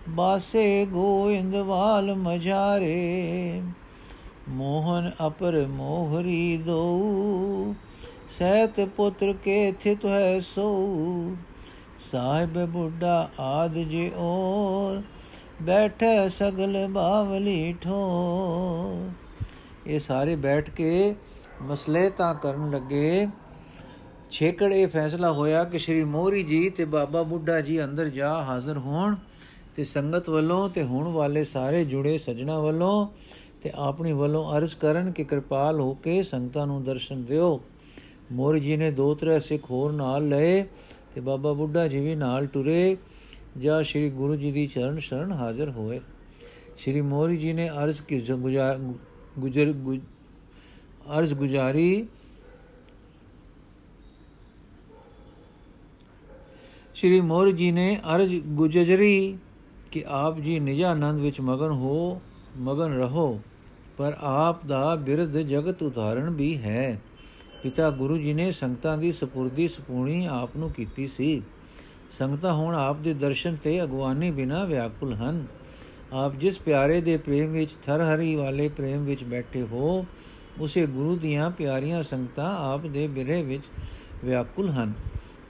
ਬਾਸੇ 0.09 0.85
ਗੋਇੰਦਵਾਲ 0.85 2.13
ਮਝਾਰੇ 2.15 3.61
ਮੋਹਨ 4.49 5.11
ਅਪਰ 5.27 5.67
ਮੋਹਰੀ 5.67 6.57
ਦੋ 6.57 7.75
ਸਹਿਤ 8.39 8.79
ਪੁੱਤਰ 8.81 9.33
ਕੇ 9.33 9.71
ਥਿਤ 9.71 10.05
ਹੈ 10.05 10.39
ਸੋ 10.39 11.35
ਸਾਹਿਬ 12.11 12.65
ਬੁੱਢਾ 12.65 13.29
ਆਦ 13.39 13.73
ਜੀ 13.73 14.11
ਔਰ, 14.17 15.01
ਬੈਠੇ 15.61 16.29
ਸਗਲ 16.29 16.87
ਬਾਵਲੀ 16.87 17.75
ਠੋ 17.81 19.09
ਇਹ 19.87 19.99
ਸਾਰੇ 19.99 20.35
ਬੈਠ 20.35 20.69
ਕੇ 20.69 21.15
ਮਸਲੇ 21.61 22.09
ਤਾਂ 22.09 22.35
ਕਰਨ 22.35 22.71
ਲੱਗੇ। 22.71 23.27
ਛੇਕੜ 24.31 24.73
ਇਹ 24.73 24.87
ਫੈਸਲਾ 24.87 25.31
ਹੋਇਆ 25.31 25.63
ਕਿ 25.63 25.79
ਸ਼੍ਰੀ 25.79 26.03
ਮੋਹਰੀ 26.03 26.43
ਜੀ 26.43 26.69
ਤੇ 26.69 26.85
ਬਾਬਾ 26.85 27.23
ਬੁੱਢਾ 27.23 27.61
ਜੀ 27.61 27.83
ਅੰਦਰ 27.83 28.09
ਜਾ 28.09 28.43
ਹਾਜ਼ਰ 28.43 28.77
ਹੋਣ 28.77 29.15
ਤੇ 29.75 29.83
ਸੰਗਤ 29.83 30.29
ਵੱਲੋਂ 30.29 30.69
ਤੇ 30.69 30.83
ਹੋਣ 30.83 31.07
ਵਾਲੇ 31.07 31.43
ਸਾਰੇ 31.43 31.85
ਜੁੜੇ 31.85 32.17
ਸਜਣਾ 32.17 32.59
ਵੱਲੋਂ 32.59 33.07
ਤੇ 33.63 33.71
ਆਪਣੀ 33.75 34.11
ਵੱਲੋਂ 34.11 34.57
ਅਰਜ਼ 34.57 34.75
ਕਰਨ 34.77 35.11
ਕਿ 35.11 35.23
ਕਿਰਪਾਲ 35.23 35.79
ਹੋ 35.79 35.93
ਕੇ 35.93 36.23
ਸੰਗਤਾਂ 36.23 36.67
ਨੂੰ 36.67 36.83
ਦਰਸ਼ਨ 36.83 37.23
ਦਿਓ। 37.23 37.61
ਮੋਹਰੀ 38.31 38.59
ਜੀ 38.59 38.77
ਨੇ 38.77 38.91
ਦੋ 38.91 39.15
ਤਰ੍ਹਾਂ 39.15 39.39
ਸਿੱਖ 39.39 39.71
ਹੋਰ 39.71 39.91
ਨਾਲ 39.91 40.27
ਲਏ 40.27 40.63
ਤੇ 41.15 41.21
ਬਾਬਾ 41.21 41.53
ਬੁੱਢਾ 41.53 41.87
ਜੀ 41.87 41.99
ਵੀ 41.99 42.15
ਨਾਲ 42.15 42.45
ਟੁਰੇ। 42.45 42.97
ਜਾਂ 43.57 43.83
ਸ੍ਰੀ 43.83 44.09
ਗੁਰੂ 44.09 44.35
ਜੀ 44.35 44.51
ਦੀ 44.51 44.67
ਚਰਨ 44.67 44.99
ਸ਼ਰਨ 44.99 45.31
ਹਾਜ਼ਰ 45.31 45.69
ਹੋਏ। 45.69 45.99
ਸ੍ਰੀ 46.77 47.01
ਮੋਹਰੀ 47.01 47.37
ਜੀ 47.37 47.53
ਨੇ 47.53 47.69
ਅਰਜ਼ 47.69 48.01
ਕੀ 48.01 48.21
ਗੁਜਰ 49.39 49.73
ਅਰਜ਼ 51.19 51.33
ਗੁਜ਼ਾਰੀ। 51.33 52.07
ਸ਼੍ਰੀ 56.95 57.21
ਮੋਰ 57.21 57.51
ਜੀ 57.51 57.71
ਨੇ 57.71 57.99
ਅਰਜ 58.15 58.35
ਗੁਜਜਰੀ 58.35 59.37
ਕਿ 59.91 60.03
ਆਪ 60.07 60.39
ਜੀ 60.39 60.59
ਨਿਜਾਨੰਦ 60.59 61.19
ਵਿੱਚ 61.19 61.41
ਮਗਨ 61.41 61.71
ਹੋ, 61.71 62.21
ਮਗਨ 62.57 62.93
ਰਹੋ। 62.93 63.39
ਪਰ 63.97 64.17
ਆਪ 64.21 64.65
ਦਾ 64.65 64.95
ਬਿਰਧ 64.95 65.37
ਜਗਤ 65.37 65.83
ਉਦਾਹਰਣ 65.83 66.29
ਵੀ 66.29 66.57
ਹੈ। 66.57 67.01
ਪਿਤਾ 67.63 67.89
ਗੁਰੂ 67.89 68.17
ਜੀ 68.17 68.33
ਨੇ 68.33 68.51
ਸੰਗਤਾਂ 68.51 68.97
ਦੀ 68.97 69.11
ਸਪੁਰਦੀ 69.11 69.67
ਸਪੂਣੀ 69.67 70.25
ਆਪ 70.25 70.49
ਨੂੰ 70.57 70.71
ਕੀਤੀ 70.71 71.07
ਸੀ। 71.07 71.41
ਸੰਗਤਾਂ 72.11 72.53
ਹੁਣ 72.53 72.75
ਆਪ 72.75 72.97
ਦੇ 72.99 73.13
ਦਰਸ਼ਨ 73.13 73.55
ਤੇ 73.55 73.83
ਅਗਵਾਨੀ 73.83 74.31
ਬਿਨਾ 74.31 74.65
ਵਿਆਕੁਲ 74.65 75.13
ਹਨ। 75.13 75.45
ਆਪ 76.13 76.35
ਜਿਸ 76.35 76.57
ਪਿਆਰੇ 76.57 77.01
ਦੇ 77.01 77.17
ਪ੍ਰੇਮ 77.17 77.51
ਵਿੱਚ, 77.51 77.71
ਥਰਹਰੀ 77.83 78.35
ਵਾਲੇ 78.35 78.67
ਪ੍ਰੇਮ 78.67 79.05
ਵਿੱਚ 79.05 79.23
ਬੈਠੇ 79.23 79.61
ਹੋ, 79.61 80.05
ਉਸੇ 80.59 80.85
ਗੁਰੂ 80.85 81.15
ਦੀਆਂ 81.15 81.51
ਪਿਆਰੀਆਂ 81.51 82.03
ਸੰਗਤਾਂ 82.03 82.73
ਆਪ 82.73 82.85
ਦੇ 82.85 83.07
ਬਿਰਹ 83.07 83.43
ਵਿੱਚ 83.43 83.63
ਵਿਆਕੁਲ 84.25 84.69
ਹਨ। 84.69 84.93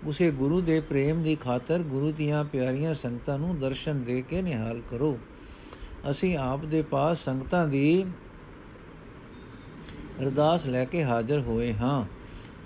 ਉਸੇ 0.06 0.32
ਗੁਰੂ 0.32 0.62
ਦੇ 0.62 0.80
ਪ੍ਰੇਮ 0.80 1.24
ਦੀ 1.24 1.36
ਖਾਤਰ 1.36 1.80
ਗੁਰੂ 1.80 2.12
ਦੀਆਂ 2.12 2.44
ਪਿਆਰੀਆਂ 2.44 2.94
ਸੰਗਤਾਂ 2.94 3.40
ਨੂੰ 3.40 3.60
ਦਰਸ਼ਨ 3.60 4.04
ਦੇ 4.04 4.22
ਕੇ 4.22 4.42
ਨਿਹਾਲ 4.42 4.82
ਕਰੋ। 4.90 5.20
ਅਸੀਂ 6.12 6.38
ਆਪ 6.38 6.66
ਦੇ 6.66 6.82
ਪਾਸ 6.82 7.18
ਸੰਗਤਾਂ 7.20 7.68
ਦੀ 7.68 8.06
ਅਰਦਾਸ 10.24 10.66
ਲੈ 10.66 10.86
ਕੇ 10.86 11.04
ਹਾਜ਼ਰ 11.04 11.40
ਹੋਏ 11.40 11.74
ਹਾਂ। 11.74 12.06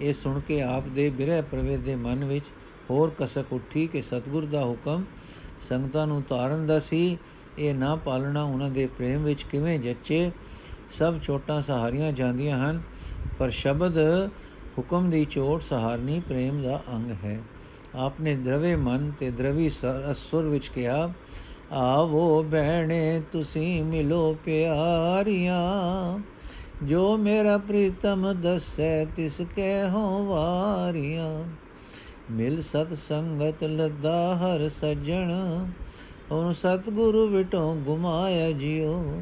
ਇਹ 0.02 0.14
ਸੁਣ 0.14 0.40
ਕੇ 0.40 0.62
ਆਪ 0.62 0.88
ਦੇ 0.88 1.10
ਬਿਰਹ 1.10 1.42
ਪ੍ਰਵੇਦ 1.42 1.80
ਦੇ 1.80 1.96
ਮਨ 1.96 2.26
ਵਿੱਚ 2.26 2.46
ਹੋਰ 2.90 3.12
ਕਸਕ 3.20 3.54
ਉੱਠੀ 3.54 3.88
ਕਿ 3.88 4.02
ਸਤਗੁਰ 4.02 4.46
ਦਾ 4.46 4.64
ਹੁਕਮ 4.66 5.04
ਸੰਗਤਾਂ 5.62 6.08
ਨੂੰ 6.08 6.22
ਤਾਰਨ 6.22 6.66
ਦਾ 6.68 6.80
ਸੀ। 6.80 7.18
ਇਹ 7.58 7.74
ਨਾ 7.76 7.96
ਪਾਲਣਾ 7.96 8.44
ਉਹਨਾਂ 8.44 8.70
ਦੇ 8.70 8.86
ਪ੍ਰੇਮ 8.88 9.24
ਵਿੱਚ 9.24 9.44
ਕਿਵੇਂ 9.44 9.80
ਜੱਚੇ। 9.80 10.32
ਸਭ 10.90 11.20
ਚੋਟਾਂ 11.24 11.62
ਸਹਾਰੀਆਂ 11.62 12.12
ਜਾਂਦੀਆਂ 12.12 12.58
ਹਨ, 12.60 12.82
ਪਰ 13.40 13.50
ਸ਼ਬਦ 13.50 13.98
ਹੁਕਮ 14.78 15.10
ਦੀ 15.10 15.26
ਚੋਟ 15.26 15.62
ਸਹਾਰਨੀ 15.62 16.20
ਪ੍ਰੇਮ 16.20 16.62
ਦਾ 16.64 16.82
ਅੰਗ 16.94 17.12
ਹੈ। 17.26 17.40
ਆਪਨੇ 17.96 18.36
ਦਰਵੇ 18.36 18.76
ਮਨ 18.76 19.12
ਤੇ 19.20 19.32
ਦਰਵੀ 19.32 19.70
ਸੁਰ 19.70 20.46
ਵਿੱਚ 20.46 20.68
ਕਿਹਾ, 20.68 21.10
ਆਵੋ 21.72 22.44
ਬਹਿਣੇ, 22.44 23.22
ਤੁਸੀਂ 23.32 23.84
ਮਿਲੋ 23.84 24.38
ਪਿਆਰੀਆਂ। 24.46 25.62
ਜੋ 26.84 27.18
ਮੇਰਾ 27.18 27.58
ਪ੍ਰੀਤਮ 27.58 28.34
ਦਸੈ, 28.42 29.06
ਤਿਸ 29.06 29.42
ਕਹਿ 29.56 29.90
ਹੋ 29.90 30.26
ਵਾਰੀਆਂ। 30.26 31.44
ਮਿਲ 32.32 32.62
ਸਤ 32.62 32.94
ਸੰਗਤ 32.94 33.64
ਲੱਦਾ 33.64 34.36
ਹਰ 34.36 34.70
ਸਜਣ 34.70 35.32
ਹੁਣ 36.32 36.54
ਸਤਗੁਰੂ 36.54 37.28
ਵਿਟੋ 37.28 37.76
ਗੁਮਾਇਆ 37.76 38.52
ਜਿਉ। 38.52 39.22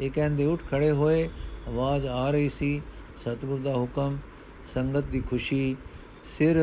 ਇਹ 0.00 0.10
ਕਹਿੰਦੇ 0.10 0.44
ਉੱਠ 0.44 0.62
ਖੜੇ 0.70 0.90
ਹੋਏ, 0.90 1.28
ਆਵਾਜ਼ 1.68 2.06
ਆ 2.06 2.30
ਰਹੀ 2.30 2.48
ਸੀ, 2.48 2.82
ਸਤਗੁਰ 3.18 3.58
ਦਾ 3.58 3.74
ਹੁਕਮ, 3.74 4.18
ਸੰਗਤ 4.74 5.04
ਦੀ 5.04 5.20
ਖੁਸ਼ੀ, 5.20 5.76
ਸਿਰ 6.24 6.56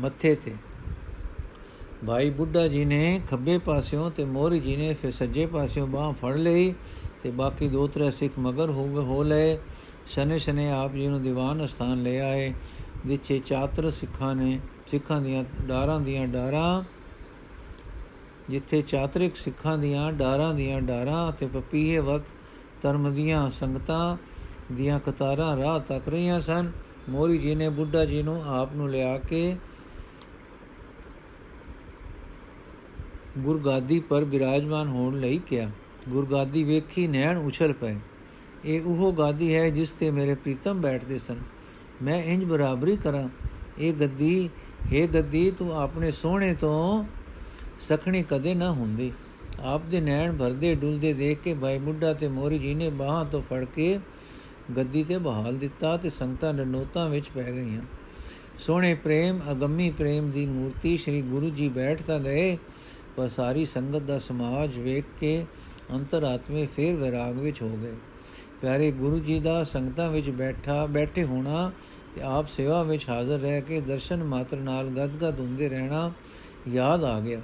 ਮੱਥੇ 0.00 0.34
ਤੇ। 0.34 0.54
ਭਾਈ 2.06 2.30
ਬੁੱਢਾ 2.30 2.68
ਜੀ 2.68 2.84
ਨੇ 2.84 3.20
ਖੱਬੇ 3.30 3.58
ਪਾਸਿਓਂ 3.58 4.10
ਤੇ 4.10 4.24
ਮੋਰੀ 4.24 4.60
ਜੀ 4.60 4.76
ਨੇ 4.76 4.94
ਫਿਰ 4.94 5.10
ਸੱਜੇ 5.10 5.46
ਪਾਸਿਓਂ 5.46 5.86
ਬਾਹ 5.86 6.12
ਫੜ 6.12 6.36
ਲਈ 6.36 6.74
ਤੇ 7.22 7.30
ਬਾਕੀ 7.30 7.68
ਦੋ 7.68 7.86
ਤਰੇ 7.86 8.10
ਸਿੱਖ 8.10 8.38
ਮਗਰ 8.38 8.70
ਹੋ 8.70 8.84
ਗਏ, 8.84 8.96
ਹੋ 8.96 9.22
ਲਏ। 9.22 9.58
ਸ਼ਨੇ 10.06 10.38
ਸ਼ਨੇ 10.38 10.70
ਆਪ 10.70 10.92
ਜੀ 10.92 11.06
ਨੂੰ 11.06 11.22
ਦੀਵਾਨ 11.22 11.66
ਸਥਾਨ 11.66 12.02
ਲੈ 12.02 12.20
ਆਏ। 12.20 12.54
ਵਿਚੇ 13.06 13.38
ਚਾਤਰ 13.38 13.90
ਸਿੱਖਾਂ 13.90 14.34
ਨੇ, 14.34 14.60
ਸਿੱਖਾਂ 14.90 15.20
ਦੀਆਂ 15.20 15.44
ਡਾਰਾਂ 15.66 16.00
ਦੀਆਂ 16.00 16.26
ਡਾਰਾਂ, 16.26 16.82
ਜਿੱਥੇ 18.50 18.82
ਚਾਤਰਿਕ 18.82 19.36
ਸਿੱਖਾਂ 19.36 19.78
ਦੀਆਂ 19.78 20.12
ਡਾਰਾਂ 20.12 20.54
ਦੀਆਂ 20.54 20.80
ਡਾਰਾਂ 20.80 21.32
ਤੇ 21.32 21.46
ਪਪੀਏ 21.46 21.98
ਵਤ 21.98 22.22
ਧਰਮ 22.82 23.14
ਦੀਆਂ 23.14 23.50
ਸੰਗਤਾਂ 23.50 24.16
ਦੀਆਂ 24.72 25.00
ਕਤਾਰਾਂ 25.00 25.56
ਰਾਹ 25.56 25.80
ਤੱਕ 25.80 26.08
ਰਹੀਆਂ 26.08 26.40
ਸਨ 26.40 26.72
ਮੋਰੀ 27.08 27.38
ਜੀ 27.38 27.54
ਨੇ 27.54 27.68
ਬੁੱਢਾ 27.68 28.04
ਜੀ 28.04 28.22
ਨੂੰ 28.22 28.42
ਆਪ 28.54 28.74
ਨੂੰ 28.74 28.90
ਲਿਆ 28.90 29.18
ਕੇ 29.18 29.56
ਗੁਰਗਾਦੀ 33.38 34.00
ਪਰ 34.00 34.24
ਬਿਰਾਜਮਾਨ 34.24 34.88
ਹੋਣ 34.88 35.20
ਲਈ 35.20 35.40
ਕਿਹਾ 35.46 35.70
ਗੁਰਗਾਦੀ 36.08 36.64
ਵੇਖੀ 36.64 37.06
ਨੈਣ 37.06 37.38
ਉਛਲ 37.38 37.72
ਪਏ। 37.72 37.96
ਇਹ 38.64 38.82
ਉਹ 38.82 39.12
ਗਾਦੀ 39.12 39.54
ਹੈ 39.54 39.70
ਜਿਸ 39.70 39.90
ਤੇ 39.90 40.10
ਮੇਰੇ 40.10 40.34
ਪ੍ਰੀਤਮ 40.34 40.80
ਬੈਠਦੇ 40.80 41.18
ਸਨ। 41.18 41.36
ਮੈਂ 42.02 42.22
ਇੰਜ 42.24 42.44
ਬਰਾਬਰੀ 42.44 42.96
ਕਰਾਂ। 42.96 43.28
ਇਹ 43.78 43.92
ਗੱਦੀ, 43.92 44.50
ਹੈ 44.92 45.06
ਗੱਦੀ, 45.06 45.50
ਤੂੰ 45.50 45.76
ਆਪਣੇ 45.76 46.10
ਸੋਹਣੇ 46.10 46.54
ਤੋਂ 46.54 47.04
ਸਖਣੀ 47.80 48.24
ਕਦੇ 48.30 48.54
ਨਾ 48.54 48.72
ਹੁੰਦੀ। 48.72 49.12
ਆਪ 49.60 49.82
ਦੇ 49.90 50.00
ਨੈਣ 50.00 50.36
ਭਰਦੇ 50.36 50.74
ਡੁੱਲਦੇ 50.74 51.12
ਦੇਖ 51.12 51.38
ਕੇ 51.38 51.54
ਭਾਈ 51.54 51.78
ਮੁੱਢਾ 51.78 52.12
ਤੇ 52.14 52.28
ਮੋਰੀ 52.28 52.58
ਜੀ 52.58 52.74
ਨੇ 52.74 52.90
ਬਾਹਾਂ 52.90 53.24
ਤੋਂ 53.24 53.42
ਫੜ 53.42 53.64
ਕੇ 53.64 53.98
ਗੱਦੀ 54.76 55.04
ਤੇ 55.04 55.18
ਬਹਾਲ 55.18 55.56
ਦਿੱਤਾ 55.56 55.96
ਤੇ 55.96 56.10
ਸੰਗਤਾਂ 56.10 56.54
ਨਨੋਤਾਂ 56.54 57.10
ਵਿੱਚ 57.10 57.26
ਪੈ 57.34 57.52
ਗਈਆਂ। 57.52 57.82
ਸੋਹਣੇ 58.58 58.94
ਪ੍ਰੇਮ, 58.94 59.40
ਅਗੰਮੀ 59.50 59.90
ਪ੍ਰੇਮ 59.90 60.30
ਦੀ 60.30 60.46
ਮੂਰਤੀ 60.46 60.96
ਸ੍ਰੀ 60.96 61.22
ਗੁਰੂ 61.22 61.50
ਜੀ 61.50 61.68
ਬੈਠ 61.68 62.02
ਤਾਂ 62.02 62.20
ਗਏ। 62.20 62.58
ਪਰ 63.18 63.28
ਸਾਰੀ 63.28 63.66
ਸੰਗਤ 63.66 63.98
ਦਾ 63.98 64.18
ਸਮਾਜ 64.18 64.78
ਵੇਖ 64.78 65.04
ਕੇ 65.20 65.44
ਅੰਤਰਾਤਮੇ 65.94 66.66
ਫੇਰ 66.76 66.96
ਵਿਰਾਗ 66.96 67.38
ਵਿੱਚ 67.38 67.62
ਹੋ 67.62 67.78
ਗਏ। 67.82 67.94
ਪਿਆਰੇ 68.62 68.90
ਗੁਰੂ 68.90 69.18
ਜੀ 69.18 69.40
ਦਾ 69.40 69.64
ਸੰਗਤਾਂ 69.64 70.10
ਵਿੱਚ 70.10 70.30
ਬੈਠਾ, 70.30 70.86
ਬੈਠੇ 70.86 71.24
ਹੋਣਾ 71.24 71.72
ਤੇ 72.14 72.22
ਆਪ 72.22 72.48
ਸੇਵਾ 72.48 72.82
ਵਿੱਚ 72.82 73.08
ਹਾਜ਼ਰ 73.08 73.38
ਰਹਿ 73.38 73.60
ਕੇ 73.60 73.80
ਦਰਸ਼ਨ 73.80 74.24
ਮਾਤਰ 74.24 74.56
ਨਾਲ 74.56 74.86
ਗਦਗਦ 74.86 75.40
ਹੁੰਦੇ 75.40 75.68
ਰਹਿਣਾ 75.68 76.12
ਯਾਦ 76.68 77.04
ਆ 77.04 77.20
ਗਿਆ। 77.20 77.40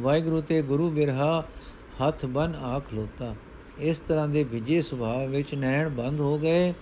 ਵਾਹਿਗੁਰੂ 0.00 0.40
ਤੇ 0.40 0.62
ਗੁਰੂ 0.62 0.90
ਬਿਰਹਾ 0.90 1.44
ਹੱਥ 2.02 2.26
ਬਨ 2.26 2.54
ਆਖ 2.54 2.82
ਲੋਤਾ। 2.94 3.34
ਇਸ 3.78 3.98
ਤਰ੍ਹਾਂ 3.98 4.28
ਦੇ 4.28 4.44
ਵਿਜੇ 4.44 4.82
ਸੁਭਾਅ 4.82 5.26
ਵਿੱਚ 5.26 5.54
ਨੈਣ 5.54 5.88
ਬੰਦ 5.88 6.20
ਹੋ 6.20 6.38
ਗਏ, 6.38 6.74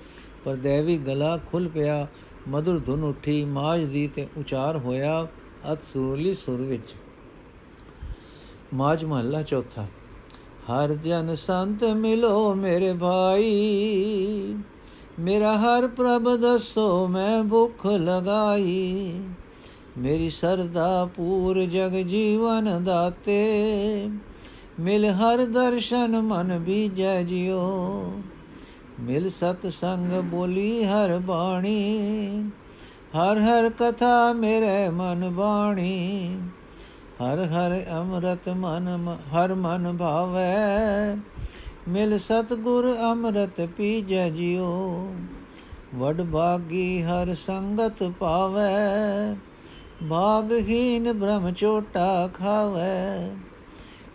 ਪਰ 0.45 0.57
ਦੇਵੀ 0.57 0.99
ਗਲਾ 0.99 1.37
ਖੁੱਲ 1.37 1.69
ਪਿਆ 1.69 2.07
ਮధుਰ 2.49 2.79
ਧੁਨ 2.87 3.05
ਉੱਠੀ 3.05 3.45
ਮਾਜ 3.45 3.85
ਦੀ 3.85 4.07
ਤੇ 4.07 4.27
ਉਚਾਰ 4.37 4.77
ਹੋਇਆ 4.77 5.27
ਅਤ 5.73 5.83
ਸੁਰਲੀ 5.83 6.35
ਸੁਰ 6.35 6.63
ਵਿੱਚ। 6.63 6.95
ਮਾਜ 8.75 9.05
ਮਹੱਲਾ 9.05 9.43
ਚੌਥਾ। 9.43 9.87
ਹਰ 10.69 10.95
ਜਨ 10.95 11.35
ਸੰਤ 11.37 11.85
ਮਿਲੋ 11.85 12.55
ਮੇਰੇ 12.55 12.93
ਭਾਈ, 12.93 14.55
ਮੇਰਾ 15.21 15.57
ਹਰ 15.59 15.87
ਪ੍ਰਭ 15.89 16.29
ਦਸੋ 16.37 17.07
ਮੈਂ 17.07 17.43
ਭੁੱਖ 17.45 17.87
ਲਗਾਈ। 17.87 19.21
ਮੇਰੀ 19.99 20.29
ਸਰਦਾ 20.31 21.09
ਪੂਰ 21.17 21.61
ਜਗ 21.65 21.97
ਜੀਵਨ 22.03 22.85
ਦਾਤੇ, 22.85 23.41
ਮਿਲ 24.81 25.05
ਹਰ 25.07 25.45
ਦਰਸ਼ਨ 25.47 26.21
ਮਨ 26.21 26.59
ਬੀਜੈ 26.59 27.23
ਜਿਉ। 27.23 28.13
ਮਿਲ 29.01 29.29
ਸਤ 29.31 29.67
ਸੰਗ 29.71 30.13
ਬੋਲੀ 30.23 30.85
ਹਰ 30.85 31.19
ਬਾਣੀ, 31.19 32.51
ਹਰ 33.17 33.39
ਹਰ 33.39 33.71
ਕਥਾ 33.71 34.33
ਮੇਰੇ 34.33 34.89
ਮਨ 34.91 35.31
ਬਾਣੀ। 35.31 36.37
ਹਰ 37.21 37.39
ਹਰ 37.47 37.73
ਅੰਮ੍ਰਿਤ 37.93 38.49
ਮਨ 38.49 39.17
ਹਰ 39.35 39.55
ਮਨ 39.55 39.97
ਭਾਵੈ। 39.97 41.17
ਮਿਲ 41.89 42.19
ਸਤ 42.19 42.53
ਗੁਰ 42.55 42.87
ਅੰਮ੍ਰਿਤ 43.03 43.61
ਪੀਜੈ 43.77 44.29
ਜਿਉ, 44.31 44.69
ਵਡ 45.95 46.23
ਭਾਗੀ 46.23 47.03
ਹਰ 47.03 47.35
ਸੰਗਤ 47.35 48.03
ਪਾਵੈ। 48.21 49.37
ਭਾਗਹੀਨ 50.11 51.13
ਬ੍ਰਹਮ 51.13 51.51
ਚੋਟਾ 51.53 52.29
ਖਾਵੈ, 52.35 53.31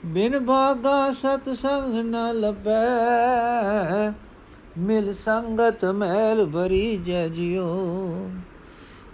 ਬਿਨ 0.06 0.40
ਭਾਗਾ 0.46 1.12
ਸਤ 1.12 1.50
ਸੰਗ 1.56 1.94
ਨ 2.06 2.32
ਲਬੈ 2.34 2.82
ਮਿਲ 4.78 5.14
ਸੰਗਤ 5.16 5.86
ਮੈਲ 5.86 6.46
ਭਰੀ 6.46 6.98
ਜੈ 6.98 7.28
ਜਿਉ 7.28 7.68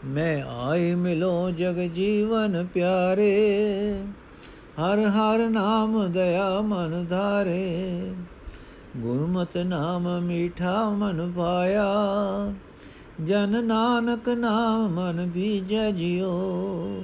ਮੈਂ 0.05 0.43
ਆਏ 0.43 0.93
ਮਿਲੋ 0.95 1.51
ਜਗ 1.51 1.79
ਜੀਵਨ 1.87 2.65
ਪਿਆਰੇ, 2.73 4.03
ਹਰ 4.79 4.99
ਹਰ 4.99 5.47
ਨਾਮ 5.49 6.07
ਦਇਆ 6.07 6.61
ਮਨ 6.61 7.05
ਧਾਰੇ। 7.09 8.13
ਗੁਰਮਤਿ 8.97 9.63
ਨਾਮ 9.63 10.07
ਮੀਠਾ 10.21 10.89
ਮਨ 10.89 11.31
ਪਾਇਆ, 11.31 11.85
ਜਨ 13.25 13.63
ਨਾਨਕ 13.65 14.29
ਨਾਮ 14.29 14.89
ਮਨ 14.89 15.29
ਬੀਜੈ 15.29 15.91
ਜਿਉ। 15.91 17.01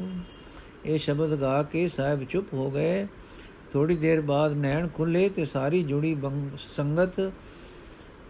ਇਹ 0.86 0.98
ਸ਼ਬਦ 0.98 1.36
ਗਾ 1.36 1.64
ਕੇ 1.64 1.88
ਸਾਹਿਬ 1.88 2.24
ਚੁੱਪ 2.24 2.54
ਹੋ 2.54 2.70
ਗਏ। 2.72 3.08
ਥੋੜੀ 3.74 3.96
ਦੇਰ 3.96 4.22
ਬਾਅਦ 4.22 4.54
ਨੈਣ 4.54 4.88
ਖੁੱਲੇ 4.88 5.30
ਤੇ 5.30 5.46
ਸਾਰੀ 5.46 5.84
ਜੁੜੀ 5.84 6.16
ਸੰਗਤ 6.76 7.32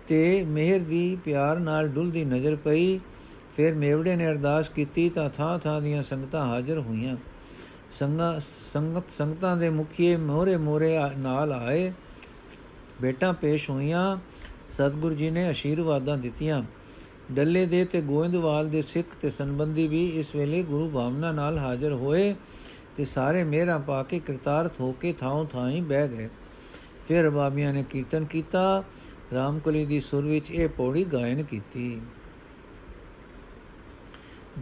ਤੇ 0.07 0.43
ਮਿਹਰ 0.43 0.79
ਦੀ 0.79 1.17
ਪਿਆਰ 1.25 1.59
ਨਾਲ 1.59 1.87
ਡੁੱਲਦੀ 1.87 2.25
ਨਜ਼ਰ 2.25 2.55
ਪਈ। 2.55 2.99
ਫਿਰ 3.57 3.73
ਮੇਵੜੇ 3.73 4.15
ਨੇ 4.15 4.27
ਅਰਦਾਸ 4.27 4.69
ਕੀਤੀ 4.69 5.09
ਤਾਂ 5.09 5.29
ਥਾਂ 5.29 5.59
ਥਾਂ 5.59 5.81
ਦੀਆਂ 5.81 6.03
ਸੰਗਤਾਂ 6.03 6.45
ਹਾਜ਼ਰ 6.45 6.79
ਹੋਈਆਂ। 6.79 7.17
ਸੰਗਤ 7.91 8.43
ਸੰਗਤ, 8.73 9.03
ਸੰਗਤਾਂ 9.17 9.57
ਦੇ 9.57 9.69
ਮੁਖੀਏ 9.69 10.15
ਮੋਰੇ 10.15 10.57
ਮੋਰੇ 10.57 10.97
ਨਾਲ 11.17 11.51
ਆਏ। 11.51 11.93
ਬੇਟਾ 13.01 13.31
ਪੇਸ਼ 13.31 13.69
ਹੋਈਆਂ। 13.69 14.17
ਸਤਿਗੁਰੂ 14.69 15.15
ਜੀ 15.15 15.29
ਨੇ 15.29 15.51
ਅਸ਼ੀਰਵਾਦਾਂ 15.51 16.17
ਦਿੱਤੀਆਂ। 16.17 16.63
ਡੱਲੇ 17.31 17.65
ਦੇ 17.65 17.85
ਤੇ 17.85 18.01
ਗੋਇੰਦਵਾਲ 18.01 18.69
ਦੇ 18.69 18.81
ਸਿੱਖ 18.81 19.07
ਤੇ 19.21 19.29
ਸੰਬੰਧੀ 19.29 19.87
ਵੀ 19.87 20.07
ਇਸ 20.07 20.35
ਵੇਲੇ 20.35 20.63
ਗੁਰੂ 20.63 20.89
ਭਾਵਨਾ 20.89 21.31
ਨਾਲ 21.31 21.57
ਹਾਜ਼ਰ 21.57 21.93
ਹੋਏ 21.93 22.35
ਤੇ 22.97 23.05
ਸਾਰੇ 23.05 23.43
ਮੇਰਾ 23.43 23.77
ਪਾ 23.77 24.03
ਕੇ 24.03 24.19
ਕਿਰਤਾਰਥ 24.19 24.79
ਹੋ 24.79 24.91
ਕੇ 24.91 25.13
ਥਾਂ 25.13 25.45
ਥਾਂ 25.45 25.81
ਬਹਿ 25.81 26.07
ਗਏ। 26.07 26.29
ਫਿਰ 27.07 27.29
ਬਾਬੀਆਂ 27.29 27.73
ਨੇ 27.73 27.83
ਕੀਰਤਨ 27.89 28.25
ਕੀਤਾ। 28.25 28.83
ਰਾਮਕਲੀ 29.33 29.85
ਦੀ 29.85 30.01
ਸੁਰ 30.01 30.25
ਵਿੱਚ 30.25 30.51
ਇਹ 30.51 30.69
ਪੌੜੀ 30.69 31.03
ਗਾਇਨ 31.03 31.43
ਕੀਤੀ। 31.43 32.01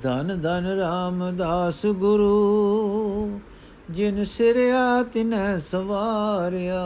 ਧਨ 0.02 0.42
ਧਨ 0.42 0.66
ਰਾਮਦਾਸ 0.66 1.86
ਗੁਰੂ, 1.86 3.40
ਜਿਨ 3.92 4.26
ਸਿਰਿਆ 4.26 5.04
ਤਿਨੈ 5.04 5.60
ਸਵਾਰਿਆ। 5.60 6.84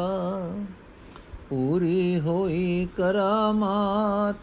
ਪੂਰੀ 1.50 2.20
ਹੋਈ 2.20 2.88
ਕਰਾਮਾਤ, 2.98 4.36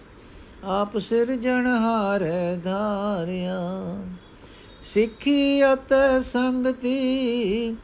ਆਪ 0.64 0.98
ਸਿਰਜਣਹਾਰੈ 0.98 2.56
ਧਾਰਿਆ। 2.64 3.60
ਸਿੱਖੀ 4.82 5.62
ਅਤ 5.72 5.94
ਸੰਗਤੀ, 6.24 7.76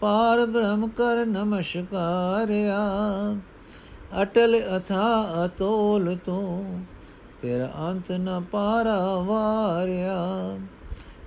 ਪਾਰ 0.00 0.46
ਬ੍ਰਹਮ 0.46 0.88
ਕਰ 0.88 1.26
ਨਮਸਕਾਰਿਆ। 1.26 2.78
ਅਟਲ 4.22 4.60
ਅਥਾ 4.76 5.24
ਅਤੋਲ 5.44 6.16
ਤੂੰ 6.26 6.84
ਤੇਰਾ 7.42 7.72
ਅੰਤ 7.80 8.12
ਨ 8.12 8.44
ਪਾਰਾ 8.52 9.18
ਵਾਰਿਆ। 9.18 10.58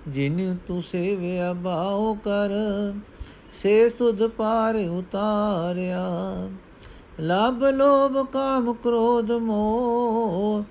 ਜਿਨ 0.07 0.57
ਤੂੰ 0.67 0.83
ਸੇਵਿਆ 0.83 1.53
ਬਾਉ 1.53 2.13
ਕਰ। 2.13 2.49
ਸੇ 3.53 3.89
ਸੁਧ 3.89 4.27
ਪਾਰ 4.27 4.75
ਉਤਾਰਿਆ। 4.75 6.07
ਲਬ 7.19 7.65
ਲੋਭ, 7.65 8.25
ਕਾਮ 8.25 8.73
ਕ੍ਰੋਧ 8.73 9.31
ਮੋਹ। 9.31 10.63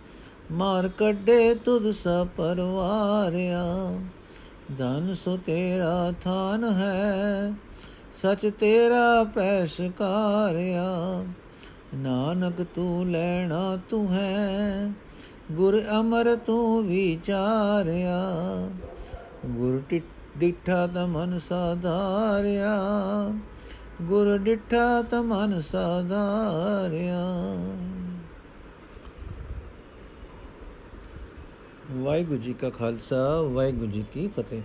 ਮਾਰ 0.52 0.88
ਕੱਢੇ 0.88 1.54
ਤੁਧ 1.54 1.90
ਸ 1.90 2.06
ਪਰਵਾਰਿਆ। 2.36 3.94
ਧਨ 4.78 5.16
ਸੋ 5.24 5.36
ਤੇਰਾ 5.36 6.12
ਥਾਨ 6.24 6.64
ਹੈ। 6.64 7.52
ਸਚ 8.14 8.50
ਤੇਰਾ 8.60 9.24
ਪੈਸਕਾਰਿਆ 9.24 11.24
ਨਾਨਕ 11.94 12.66
ਤੂੰ 12.74 13.10
ਲੈਣਾ 13.10 13.78
ਤੂੰ 13.90 14.12
ਹੈ। 14.12 14.92
ਗੁਰ 15.50 15.82
ਅਮਰ 16.00 16.36
ਤੂੰ 16.36 16.86
ਵਿਚਾਰਿਆ, 16.86 18.18
ਗੁਰ 19.46 19.82
ਡਿਠਾ 20.38 20.86
ਤ 20.86 20.98
ਮਨ 20.98 21.38
ਸਾਧਾਰਿਆ, 21.38 22.78
ਗੁਰ 24.02 24.38
ਡਿਠਾ 24.38 25.02
ਤ 25.02 25.14
ਮਨ 25.14 25.60
ਸਾਧਾਰਿਆ। 25.60 27.24
ਵਾਹਿਗੁਰੂ 31.92 32.38
ਜੀ 32.38 32.52
ਕਾ 32.52 32.70
ਖਾਲਸਾ, 32.70 33.42
ਵਾਹਿਗੁਰੂ 33.42 33.90
ਜੀ 33.90 34.04
ਕੀ 34.12 34.28
ਫਤਿਹ। 34.28 34.62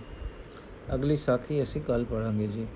ਅਗਲੀ 0.94 1.16
ਸਾਖੀ 1.16 1.62
ਅਸੀਂ 1.62 1.82
ਕੱਲ 1.82 2.04
ਪੜਾਂਗੇ 2.04 2.46
ਜੀ। 2.46 2.66